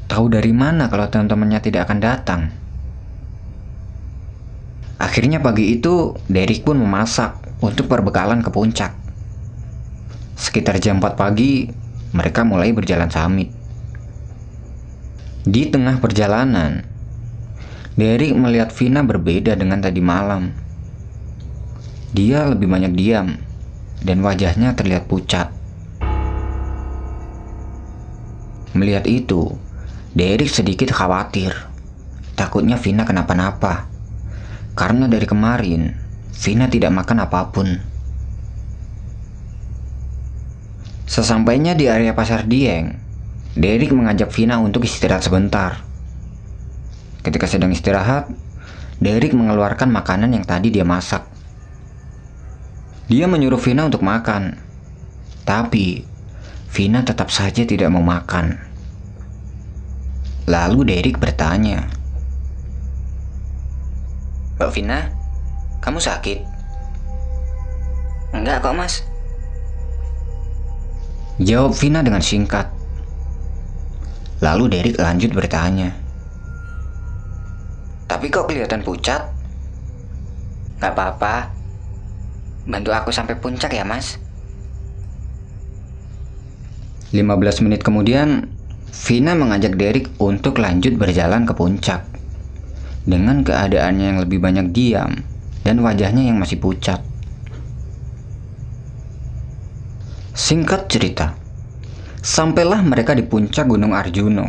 Tahu 0.09 0.29
dari 0.33 0.53
mana 0.53 0.89
kalau 0.89 1.09
teman-temannya 1.09 1.61
tidak 1.61 1.89
akan 1.89 1.99
datang? 2.01 2.43
Akhirnya 4.97 5.45
pagi 5.45 5.77
itu, 5.77 6.17
Derek 6.25 6.65
pun 6.65 6.81
memasak 6.81 7.37
untuk 7.61 7.89
perbekalan 7.93 8.41
ke 8.41 8.49
puncak. 8.49 8.97
Sekitar 10.41 10.81
jam 10.81 10.99
4 10.99 11.21
pagi, 11.21 11.69
mereka 12.17 12.43
mulai 12.43 12.73
berjalan 12.73 13.13
samit. 13.13 13.62
Di 15.43 15.67
tengah 15.67 15.99
perjalanan, 15.99 16.87
Derek 17.99 18.31
melihat 18.31 18.71
Vina 18.71 19.03
berbeda 19.03 19.59
dengan 19.59 19.83
tadi 19.83 19.99
malam. 19.99 20.55
Dia 22.15 22.47
lebih 22.47 22.71
banyak 22.71 22.95
diam 22.95 23.43
dan 24.07 24.23
wajahnya 24.23 24.79
terlihat 24.79 25.11
pucat. 25.11 25.51
Melihat 28.79 29.11
itu, 29.11 29.59
Derek 30.15 30.47
sedikit 30.47 30.95
khawatir. 30.95 31.59
Takutnya 32.39 32.79
Vina 32.79 33.03
kenapa-napa. 33.03 33.91
Karena 34.79 35.11
dari 35.11 35.27
kemarin, 35.27 35.91
Vina 36.39 36.71
tidak 36.71 36.95
makan 36.95 37.19
apa 37.19 37.51
pun. 37.51 37.83
Sesampainya 41.11 41.75
di 41.75 41.91
area 41.91 42.15
pasar 42.15 42.47
Dieng, 42.47 42.95
Derek 43.53 43.93
mengajak 43.93 44.33
Vina 44.33 44.57
untuk 44.65 44.89
istirahat 44.89 45.29
sebentar. 45.29 45.85
Ketika 47.21 47.45
sedang 47.45 47.69
istirahat, 47.69 48.33
Derek 48.97 49.37
mengeluarkan 49.37 49.93
makanan 49.93 50.33
yang 50.33 50.45
tadi 50.49 50.73
dia 50.73 50.89
masak. 50.89 51.29
Dia 53.13 53.29
menyuruh 53.29 53.61
Vina 53.61 53.85
untuk 53.85 54.01
makan, 54.01 54.57
tapi 55.45 56.09
Vina 56.73 57.05
tetap 57.05 57.29
saja 57.29 57.69
tidak 57.69 57.93
mau 57.93 58.01
makan. 58.01 58.57
Lalu 60.49 60.89
Derek 60.89 61.21
bertanya, 61.21 61.85
Mbak 64.57 64.71
Vina, 64.73 65.13
kamu 65.85 66.01
sakit? 66.01 66.39
Enggak 68.33 68.65
kok, 68.65 68.73
Mas. 68.73 69.05
Jawab 71.37 71.77
Vina 71.77 72.01
dengan 72.01 72.25
singkat. 72.25 72.82
Lalu 74.43 74.65
Derek 74.75 74.99
lanjut 74.99 75.31
bertanya. 75.31 75.95
Tapi 78.11 78.27
kok 78.27 78.51
kelihatan 78.51 78.83
pucat? 78.83 79.31
Gak 80.83 80.93
apa-apa. 80.99 81.55
Bantu 82.67 82.91
aku 82.91 83.15
sampai 83.15 83.39
puncak 83.39 83.71
ya, 83.71 83.87
Mas. 83.87 84.19
15 87.15 87.63
menit 87.63 87.87
kemudian, 87.87 88.51
Vina 88.91 89.39
mengajak 89.39 89.79
Derek 89.79 90.11
untuk 90.19 90.59
lanjut 90.59 90.99
berjalan 90.99 91.47
ke 91.47 91.55
puncak. 91.55 92.03
Dengan 93.07 93.47
keadaannya 93.47 94.07
yang 94.15 94.19
lebih 94.23 94.43
banyak 94.43 94.75
diam 94.75 95.23
dan 95.63 95.79
wajahnya 95.83 96.27
yang 96.27 96.43
masih 96.43 96.59
pucat. 96.59 96.99
Singkat 100.33 100.91
cerita, 100.91 101.39
Sampailah 102.23 102.87
mereka 102.87 103.19
di 103.19 103.27
puncak 103.27 103.67
Gunung 103.67 103.99
Arjuno, 103.99 104.47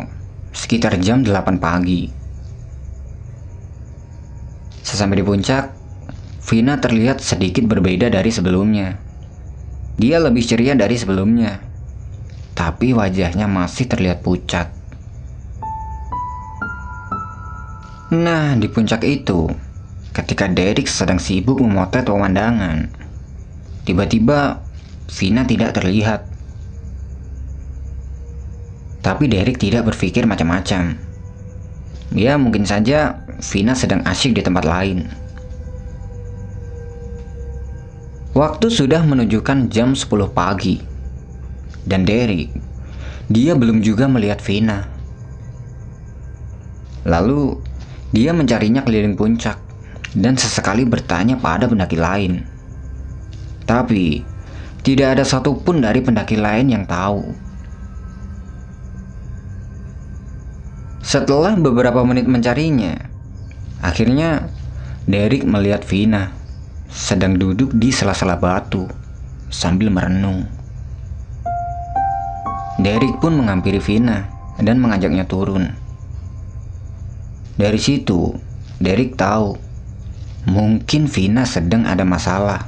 sekitar 0.54 0.94
jam 1.02 1.26
8 1.26 1.58
pagi. 1.58 2.06
Sesampai 4.78 5.18
di 5.18 5.26
puncak, 5.26 5.74
Vina 6.46 6.78
terlihat 6.78 7.18
sedikit 7.18 7.66
berbeda 7.66 8.14
dari 8.14 8.30
sebelumnya. 8.30 8.94
Dia 9.98 10.22
lebih 10.22 10.46
ceria 10.46 10.78
dari 10.78 10.94
sebelumnya, 10.94 11.58
tapi 12.54 12.94
wajahnya 12.94 13.50
masih 13.50 13.90
terlihat 13.90 14.22
pucat. 14.22 14.70
Nah, 18.14 18.54
di 18.54 18.70
puncak 18.70 19.02
itu, 19.02 19.50
ketika 20.14 20.46
Derek 20.46 20.86
sedang 20.86 21.18
sibuk 21.18 21.58
memotret 21.58 22.06
pemandangan, 22.06 22.86
tiba-tiba 23.82 24.62
Vina 25.10 25.42
tidak 25.42 25.74
terlihat. 25.74 26.33
Tapi 29.04 29.28
Derek 29.28 29.60
tidak 29.60 29.92
berpikir 29.92 30.24
macam-macam. 30.24 30.96
Ya 32.16 32.40
mungkin 32.40 32.64
saja 32.64 33.20
Vina 33.44 33.76
sedang 33.76 34.00
asyik 34.00 34.40
di 34.40 34.42
tempat 34.42 34.64
lain. 34.64 35.04
Waktu 38.32 38.72
sudah 38.72 39.04
menunjukkan 39.04 39.68
jam 39.68 39.92
10 39.92 40.08
pagi. 40.32 40.80
Dan 41.84 42.08
Derek, 42.08 42.48
dia 43.28 43.52
belum 43.52 43.84
juga 43.84 44.08
melihat 44.08 44.40
Vina. 44.40 44.88
Lalu, 47.04 47.60
dia 48.16 48.32
mencarinya 48.32 48.80
keliling 48.80 49.20
puncak 49.20 49.60
dan 50.16 50.40
sesekali 50.40 50.88
bertanya 50.88 51.36
pada 51.36 51.68
pendaki 51.68 52.00
lain. 52.00 52.40
Tapi, 53.68 54.24
tidak 54.80 55.20
ada 55.20 55.24
satupun 55.28 55.84
dari 55.84 56.00
pendaki 56.00 56.40
lain 56.40 56.72
yang 56.72 56.88
tahu 56.88 57.43
Setelah 61.04 61.52
beberapa 61.60 62.00
menit 62.00 62.24
mencarinya, 62.24 62.96
akhirnya 63.84 64.48
Derek 65.04 65.44
melihat 65.44 65.84
Vina 65.84 66.32
sedang 66.88 67.36
duduk 67.36 67.76
di 67.76 67.92
sela-sela 67.92 68.40
batu 68.40 68.88
sambil 69.52 69.92
merenung. 69.92 70.48
Derek 72.80 73.20
pun 73.20 73.36
menghampiri 73.36 73.84
Vina 73.84 74.32
dan 74.56 74.80
mengajaknya 74.80 75.28
turun. 75.28 75.76
Dari 77.60 77.76
situ, 77.76 78.32
Derek 78.80 79.20
tahu 79.20 79.60
mungkin 80.48 81.04
Vina 81.04 81.44
sedang 81.44 81.84
ada 81.84 82.08
masalah. 82.08 82.64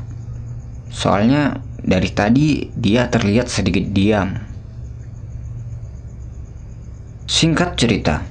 Soalnya 0.92 1.64
dari 1.80 2.12
tadi 2.12 2.68
dia 2.76 3.08
terlihat 3.08 3.48
sedikit 3.48 3.88
diam 3.96 4.45
Singkat 7.26 7.74
cerita, 7.74 8.22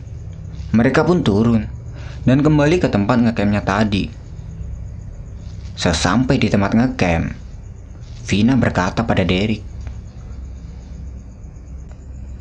mereka 0.71 1.03
pun 1.03 1.19
turun 1.19 1.67
dan 2.23 2.39
kembali 2.39 2.79
ke 2.79 2.87
tempat 2.87 3.19
ngecampnya 3.19 3.59
tadi. 3.59 4.07
Sesampai 5.75 6.39
di 6.39 6.47
tempat 6.47 6.71
ngecamp, 6.71 7.35
Vina 8.23 8.55
berkata 8.55 9.03
pada 9.03 9.27
Derek. 9.27 9.59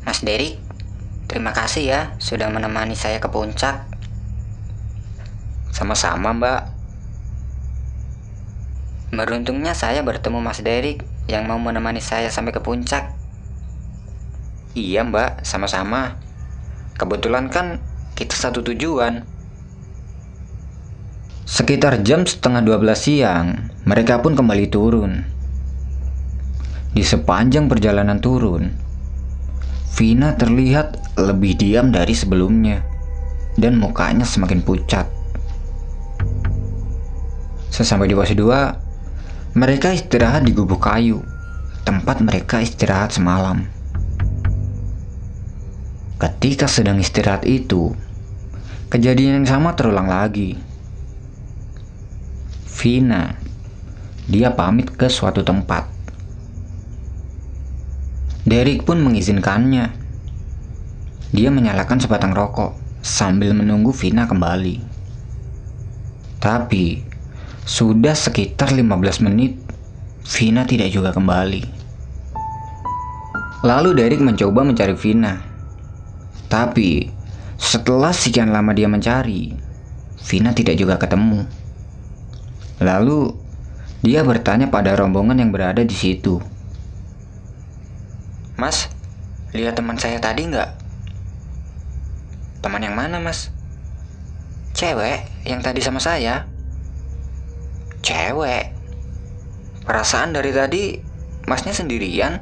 Mas 0.07 0.23
Derek, 0.23 0.55
terima 1.27 1.51
kasih 1.51 1.83
ya 1.91 2.01
sudah 2.23 2.47
menemani 2.47 2.95
saya 2.95 3.19
ke 3.19 3.27
puncak. 3.27 3.91
Sama-sama 5.75 6.31
mbak. 6.31 6.71
Beruntungnya 9.11 9.75
saya 9.75 9.99
bertemu 10.07 10.39
Mas 10.39 10.63
Derek 10.63 11.03
yang 11.27 11.51
mau 11.51 11.59
menemani 11.59 11.99
saya 11.99 12.31
sampai 12.31 12.55
ke 12.55 12.63
puncak. 12.63 13.11
Iya 14.71 15.03
mbak, 15.03 15.43
sama-sama. 15.43 16.24
Kebetulan 16.95 17.51
kan 17.51 17.83
kita 18.15 18.31
satu 18.31 18.63
tujuan. 18.63 19.27
Sekitar 21.43 21.99
jam 22.07 22.23
setengah 22.23 22.63
12 22.63 22.95
siang, 22.95 23.47
mereka 23.83 24.23
pun 24.23 24.31
kembali 24.31 24.71
turun. 24.71 25.27
Di 26.95 27.03
sepanjang 27.03 27.67
perjalanan 27.67 28.23
turun, 28.23 28.71
Vina 29.95 30.39
terlihat 30.39 31.19
lebih 31.19 31.59
diam 31.59 31.91
dari 31.91 32.15
sebelumnya 32.15 32.79
dan 33.59 33.75
mukanya 33.75 34.23
semakin 34.23 34.63
pucat. 34.63 35.07
Sesampai 37.75 38.07
di 38.07 38.15
pos 38.15 38.31
2, 38.31 39.59
mereka 39.59 39.91
istirahat 39.91 40.47
di 40.47 40.55
gubuk 40.55 40.79
kayu, 40.79 41.19
tempat 41.83 42.23
mereka 42.23 42.63
istirahat 42.63 43.11
semalam. 43.11 43.74
Ketika 46.15 46.63
sedang 46.71 46.95
istirahat 46.95 47.43
itu, 47.43 47.91
kejadian 48.87 49.43
yang 49.43 49.47
sama 49.51 49.75
terulang 49.75 50.07
lagi. 50.07 50.55
Vina, 52.71 53.35
dia 54.23 54.55
pamit 54.55 54.95
ke 54.95 55.11
suatu 55.11 55.43
tempat. 55.43 55.91
Derek 58.47 58.87
pun 58.87 59.03
mengizinkannya. 59.03 59.91
Dia 61.35 61.51
menyalakan 61.51 61.99
sebatang 61.99 62.31
rokok 62.31 62.79
sambil 63.03 63.51
menunggu 63.51 63.91
Vina 63.91 64.23
kembali. 64.23 64.79
Tapi, 66.39 67.03
sudah 67.67 68.15
sekitar 68.15 68.71
15 68.71 69.19
menit, 69.19 69.59
Vina 70.23 70.63
tidak 70.63 70.95
juga 70.95 71.11
kembali. 71.11 71.83
Lalu 73.67 73.89
Derek 73.99 74.23
mencoba 74.23 74.63
mencari 74.63 74.95
Vina 74.95 75.54
tapi 76.51 77.11
setelah 77.55 78.11
sekian 78.11 78.51
lama 78.51 78.75
dia 78.75 78.85
mencari, 78.85 79.55
Vina 80.25 80.51
tidak 80.51 80.75
juga 80.75 80.97
ketemu. 80.97 81.45
Lalu 82.81 83.31
dia 84.03 84.21
bertanya 84.21 84.69
pada 84.69 84.93
rombongan 84.93 85.39
yang 85.39 85.51
berada 85.53 85.81
di 85.81 85.95
situ. 85.95 86.41
Mas, 88.55 88.87
lihat 89.51 89.75
teman 89.75 89.99
saya 89.99 90.21
tadi 90.21 90.47
nggak? 90.47 90.69
Teman 92.63 92.81
yang 92.81 92.95
mana, 92.97 93.21
Mas? 93.21 93.51
Cewek 94.75 95.23
yang 95.47 95.63
tadi 95.63 95.79
sama 95.79 96.01
saya. 96.03 96.47
Cewek. 98.03 98.75
Perasaan 99.85 100.33
dari 100.33 100.49
tadi 100.49 100.83
Masnya 101.45 101.77
sendirian? 101.77 102.41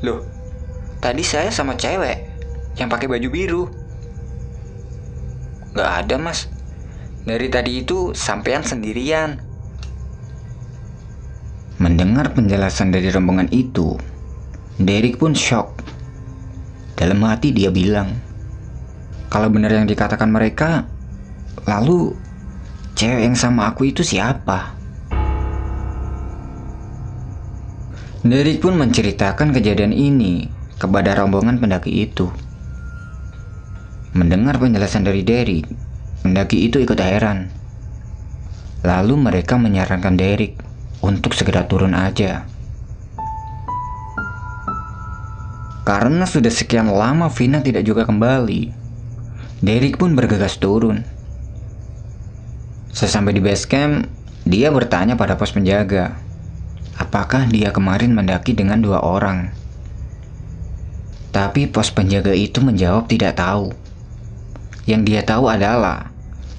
Loh, 0.00 0.24
Tadi 1.00 1.24
saya 1.24 1.48
sama 1.48 1.80
cewek 1.80 2.28
yang 2.76 2.92
pakai 2.92 3.08
baju 3.08 3.28
biru. 3.32 3.62
Gak 5.72 6.04
ada 6.04 6.20
mas. 6.20 6.52
Dari 7.24 7.48
tadi 7.48 7.80
itu 7.80 8.12
sampean 8.12 8.60
sendirian. 8.60 9.40
Mendengar 11.80 12.36
penjelasan 12.36 12.92
dari 12.92 13.08
rombongan 13.08 13.48
itu, 13.48 13.96
Derek 14.76 15.16
pun 15.16 15.32
shock. 15.32 15.80
Dalam 17.00 17.24
hati 17.24 17.56
dia 17.56 17.72
bilang, 17.72 18.12
kalau 19.32 19.48
benar 19.48 19.72
yang 19.72 19.88
dikatakan 19.88 20.28
mereka, 20.28 20.84
lalu 21.64 22.12
cewek 22.92 23.24
yang 23.24 23.36
sama 23.36 23.72
aku 23.72 23.88
itu 23.88 24.04
siapa? 24.04 24.76
Derek 28.20 28.60
pun 28.60 28.76
menceritakan 28.76 29.56
kejadian 29.56 29.96
ini 29.96 30.59
kepada 30.80 31.12
rombongan 31.12 31.60
pendaki 31.60 32.08
itu. 32.08 32.32
Mendengar 34.16 34.56
penjelasan 34.56 35.04
dari 35.04 35.20
Derek, 35.20 35.68
pendaki 36.24 36.66
itu 36.66 36.80
ikut 36.80 36.96
heran. 36.96 37.52
Lalu 38.80 39.14
mereka 39.20 39.60
menyarankan 39.60 40.16
Derek 40.16 40.56
untuk 41.04 41.36
segera 41.36 41.68
turun 41.68 41.92
aja. 41.92 42.48
Karena 45.84 46.24
sudah 46.24 46.50
sekian 46.50 46.88
lama 46.88 47.28
Vina 47.28 47.60
tidak 47.60 47.84
juga 47.84 48.08
kembali, 48.08 48.72
Derek 49.60 50.00
pun 50.00 50.16
bergegas 50.16 50.56
turun. 50.56 51.04
Sesampai 52.90 53.36
di 53.36 53.42
base 53.44 53.68
camp, 53.68 54.08
dia 54.48 54.72
bertanya 54.72 55.14
pada 55.14 55.36
pos 55.36 55.52
penjaga, 55.52 56.16
apakah 56.96 57.46
dia 57.46 57.68
kemarin 57.70 58.16
mendaki 58.16 58.56
dengan 58.56 58.80
dua 58.80 59.04
orang. 59.04 59.59
Tapi 61.30 61.70
pos 61.70 61.94
penjaga 61.94 62.34
itu 62.34 62.58
menjawab 62.58 63.06
tidak 63.06 63.38
tahu. 63.38 63.70
Yang 64.90 65.02
dia 65.06 65.22
tahu 65.22 65.46
adalah 65.46 66.10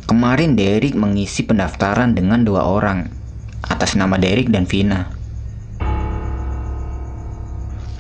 kemarin 0.07 0.55
Derek 0.55 0.95
mengisi 0.95 1.43
pendaftaran 1.43 2.15
dengan 2.15 2.47
dua 2.47 2.63
orang 2.63 3.11
atas 3.67 3.99
nama 3.99 4.15
Derek 4.15 4.47
dan 4.47 4.63
Vina. 4.63 5.11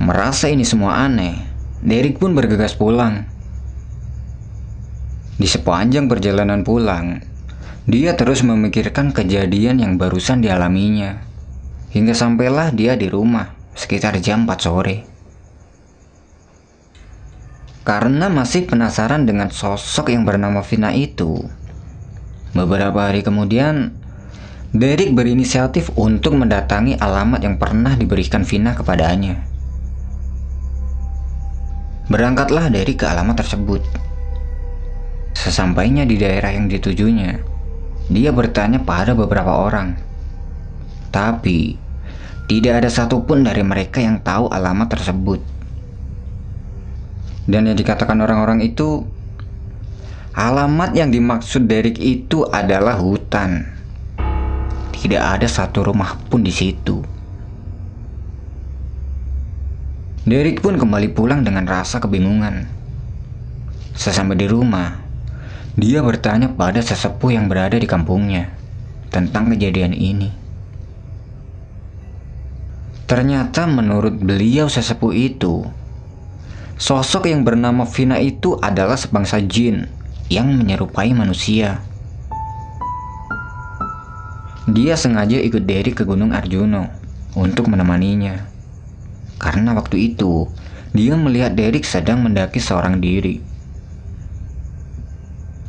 Merasa 0.01 0.47
ini 0.47 0.63
semua 0.63 1.03
aneh, 1.03 1.37
Derek 1.83 2.17
pun 2.17 2.33
bergegas 2.33 2.73
pulang. 2.73 3.27
Di 5.35 5.45
sepanjang 5.45 6.07
perjalanan 6.07 6.63
pulang, 6.63 7.21
dia 7.85 8.15
terus 8.15 8.41
memikirkan 8.41 9.11
kejadian 9.11 9.83
yang 9.83 9.93
barusan 9.99 10.39
dialaminya. 10.39 11.21
Hingga 11.91 12.15
sampailah 12.15 12.71
dia 12.71 12.95
di 12.95 13.11
rumah 13.11 13.51
sekitar 13.75 14.15
jam 14.23 14.47
4 14.47 14.57
sore. 14.63 15.10
Karena 17.81 18.29
masih 18.29 18.69
penasaran 18.69 19.25
dengan 19.25 19.49
sosok 19.49 20.13
yang 20.13 20.21
bernama 20.21 20.61
Vina 20.61 20.93
itu. 20.93 21.41
Beberapa 22.53 23.09
hari 23.09 23.25
kemudian, 23.25 23.97
Derek 24.71 25.11
berinisiatif 25.11 25.91
untuk 25.97 26.37
mendatangi 26.37 26.95
alamat 26.95 27.41
yang 27.43 27.57
pernah 27.57 27.97
diberikan 27.97 28.45
Vina 28.45 28.77
kepadanya. 28.77 29.43
Berangkatlah 32.07 32.69
Derek 32.69 33.01
ke 33.01 33.05
alamat 33.07 33.41
tersebut. 33.41 33.81
Sesampainya 35.33 36.05
di 36.05 36.21
daerah 36.21 36.53
yang 36.53 36.69
ditujunya, 36.69 37.41
dia 38.11 38.29
bertanya 38.35 38.83
pada 38.83 39.15
beberapa 39.17 39.63
orang. 39.63 39.95
Tapi, 41.09 41.75
tidak 42.51 42.83
ada 42.83 42.89
satupun 42.91 43.47
dari 43.47 43.63
mereka 43.63 44.03
yang 44.03 44.19
tahu 44.19 44.51
alamat 44.51 44.91
tersebut. 44.91 45.60
Dan 47.49 47.69
yang 47.69 47.77
dikatakan 47.77 48.21
orang-orang 48.21 48.61
itu, 48.61 49.05
alamat 50.37 50.93
yang 50.93 51.09
dimaksud 51.09 51.65
Derek 51.65 51.97
itu 51.97 52.45
adalah 52.45 53.01
hutan. 53.01 53.65
Tidak 54.93 55.17
ada 55.17 55.49
satu 55.49 55.81
rumah 55.81 56.13
pun 56.29 56.45
di 56.45 56.53
situ. 56.53 57.01
Derek 60.21 60.61
pun 60.61 60.77
kembali 60.77 61.17
pulang 61.17 61.41
dengan 61.41 61.65
rasa 61.65 61.97
kebingungan. 61.97 62.69
Sesampai 63.97 64.37
di 64.37 64.45
rumah, 64.45 65.01
dia 65.73 66.05
bertanya 66.05 66.53
pada 66.53 66.77
sesepuh 66.77 67.33
yang 67.33 67.49
berada 67.49 67.73
di 67.73 67.89
kampungnya 67.89 68.53
tentang 69.09 69.49
kejadian 69.49 69.97
ini. 69.97 70.29
Ternyata 73.09 73.67
menurut 73.67 74.15
beliau 74.21 74.69
sesepuh 74.69 75.11
itu, 75.11 75.67
sosok 76.81 77.29
yang 77.29 77.45
bernama 77.45 77.85
Vina 77.85 78.17
itu 78.17 78.57
adalah 78.57 78.97
sebangsa 78.97 79.37
jin 79.37 79.85
yang 80.33 80.49
menyerupai 80.49 81.13
manusia. 81.13 81.77
Dia 84.65 84.97
sengaja 84.97 85.37
ikut 85.37 85.69
Derry 85.69 85.93
ke 85.93 86.01
Gunung 86.01 86.33
Arjuno 86.33 86.89
untuk 87.37 87.69
menemaninya. 87.69 88.49
Karena 89.37 89.77
waktu 89.77 90.09
itu, 90.13 90.49
dia 90.89 91.13
melihat 91.13 91.53
Derek 91.53 91.85
sedang 91.85 92.25
mendaki 92.25 92.57
seorang 92.57 92.97
diri. 92.97 93.41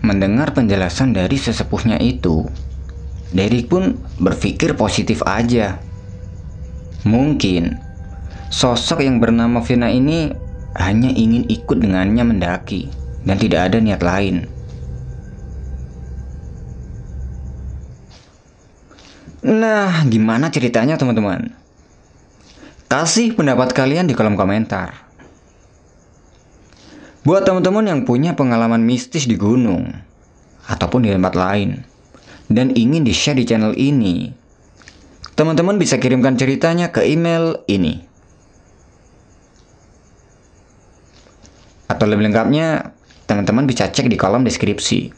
Mendengar 0.00 0.56
penjelasan 0.56 1.12
dari 1.12 1.36
sesepuhnya 1.36 2.00
itu, 2.00 2.48
Derek 3.36 3.68
pun 3.68 4.00
berpikir 4.16 4.76
positif 4.80 5.20
aja. 5.28 5.76
Mungkin 7.04 7.76
sosok 8.48 9.04
yang 9.04 9.20
bernama 9.20 9.64
Vina 9.64 9.88
ini 9.88 10.51
hanya 10.76 11.12
ingin 11.12 11.44
ikut 11.48 11.80
dengannya 11.80 12.24
mendaki 12.24 12.88
dan 13.28 13.36
tidak 13.36 13.70
ada 13.70 13.78
niat 13.78 14.00
lain. 14.00 14.48
Nah, 19.42 20.06
gimana 20.06 20.54
ceritanya 20.54 20.94
teman-teman? 20.94 21.50
Kasih 22.86 23.34
pendapat 23.34 23.74
kalian 23.74 24.06
di 24.06 24.14
kolom 24.14 24.38
komentar. 24.38 25.02
Buat 27.26 27.46
teman-teman 27.46 27.86
yang 27.86 28.00
punya 28.06 28.38
pengalaman 28.38 28.82
mistis 28.86 29.26
di 29.26 29.34
gunung 29.34 29.90
ataupun 30.70 31.02
di 31.02 31.10
tempat 31.10 31.34
lain 31.34 31.82
dan 32.50 32.70
ingin 32.74 33.02
di-share 33.02 33.38
di 33.38 33.42
channel 33.42 33.74
ini, 33.74 34.30
teman-teman 35.34 35.74
bisa 35.74 35.98
kirimkan 35.98 36.38
ceritanya 36.38 36.94
ke 36.94 37.02
email 37.02 37.62
ini. 37.66 38.11
Atau 41.92 42.08
lebih 42.08 42.32
lengkapnya, 42.32 42.96
teman-teman 43.28 43.68
bisa 43.68 43.92
cek 43.92 44.08
di 44.08 44.16
kolom 44.16 44.48
deskripsi. 44.48 45.12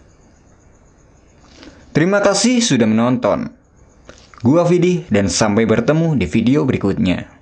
Terima 1.94 2.18
kasih 2.18 2.58
sudah 2.58 2.90
menonton. 2.90 3.54
Gua 4.42 4.66
Vidi 4.66 5.06
dan 5.06 5.30
sampai 5.30 5.70
bertemu 5.70 6.18
di 6.18 6.26
video 6.26 6.66
berikutnya. 6.66 7.33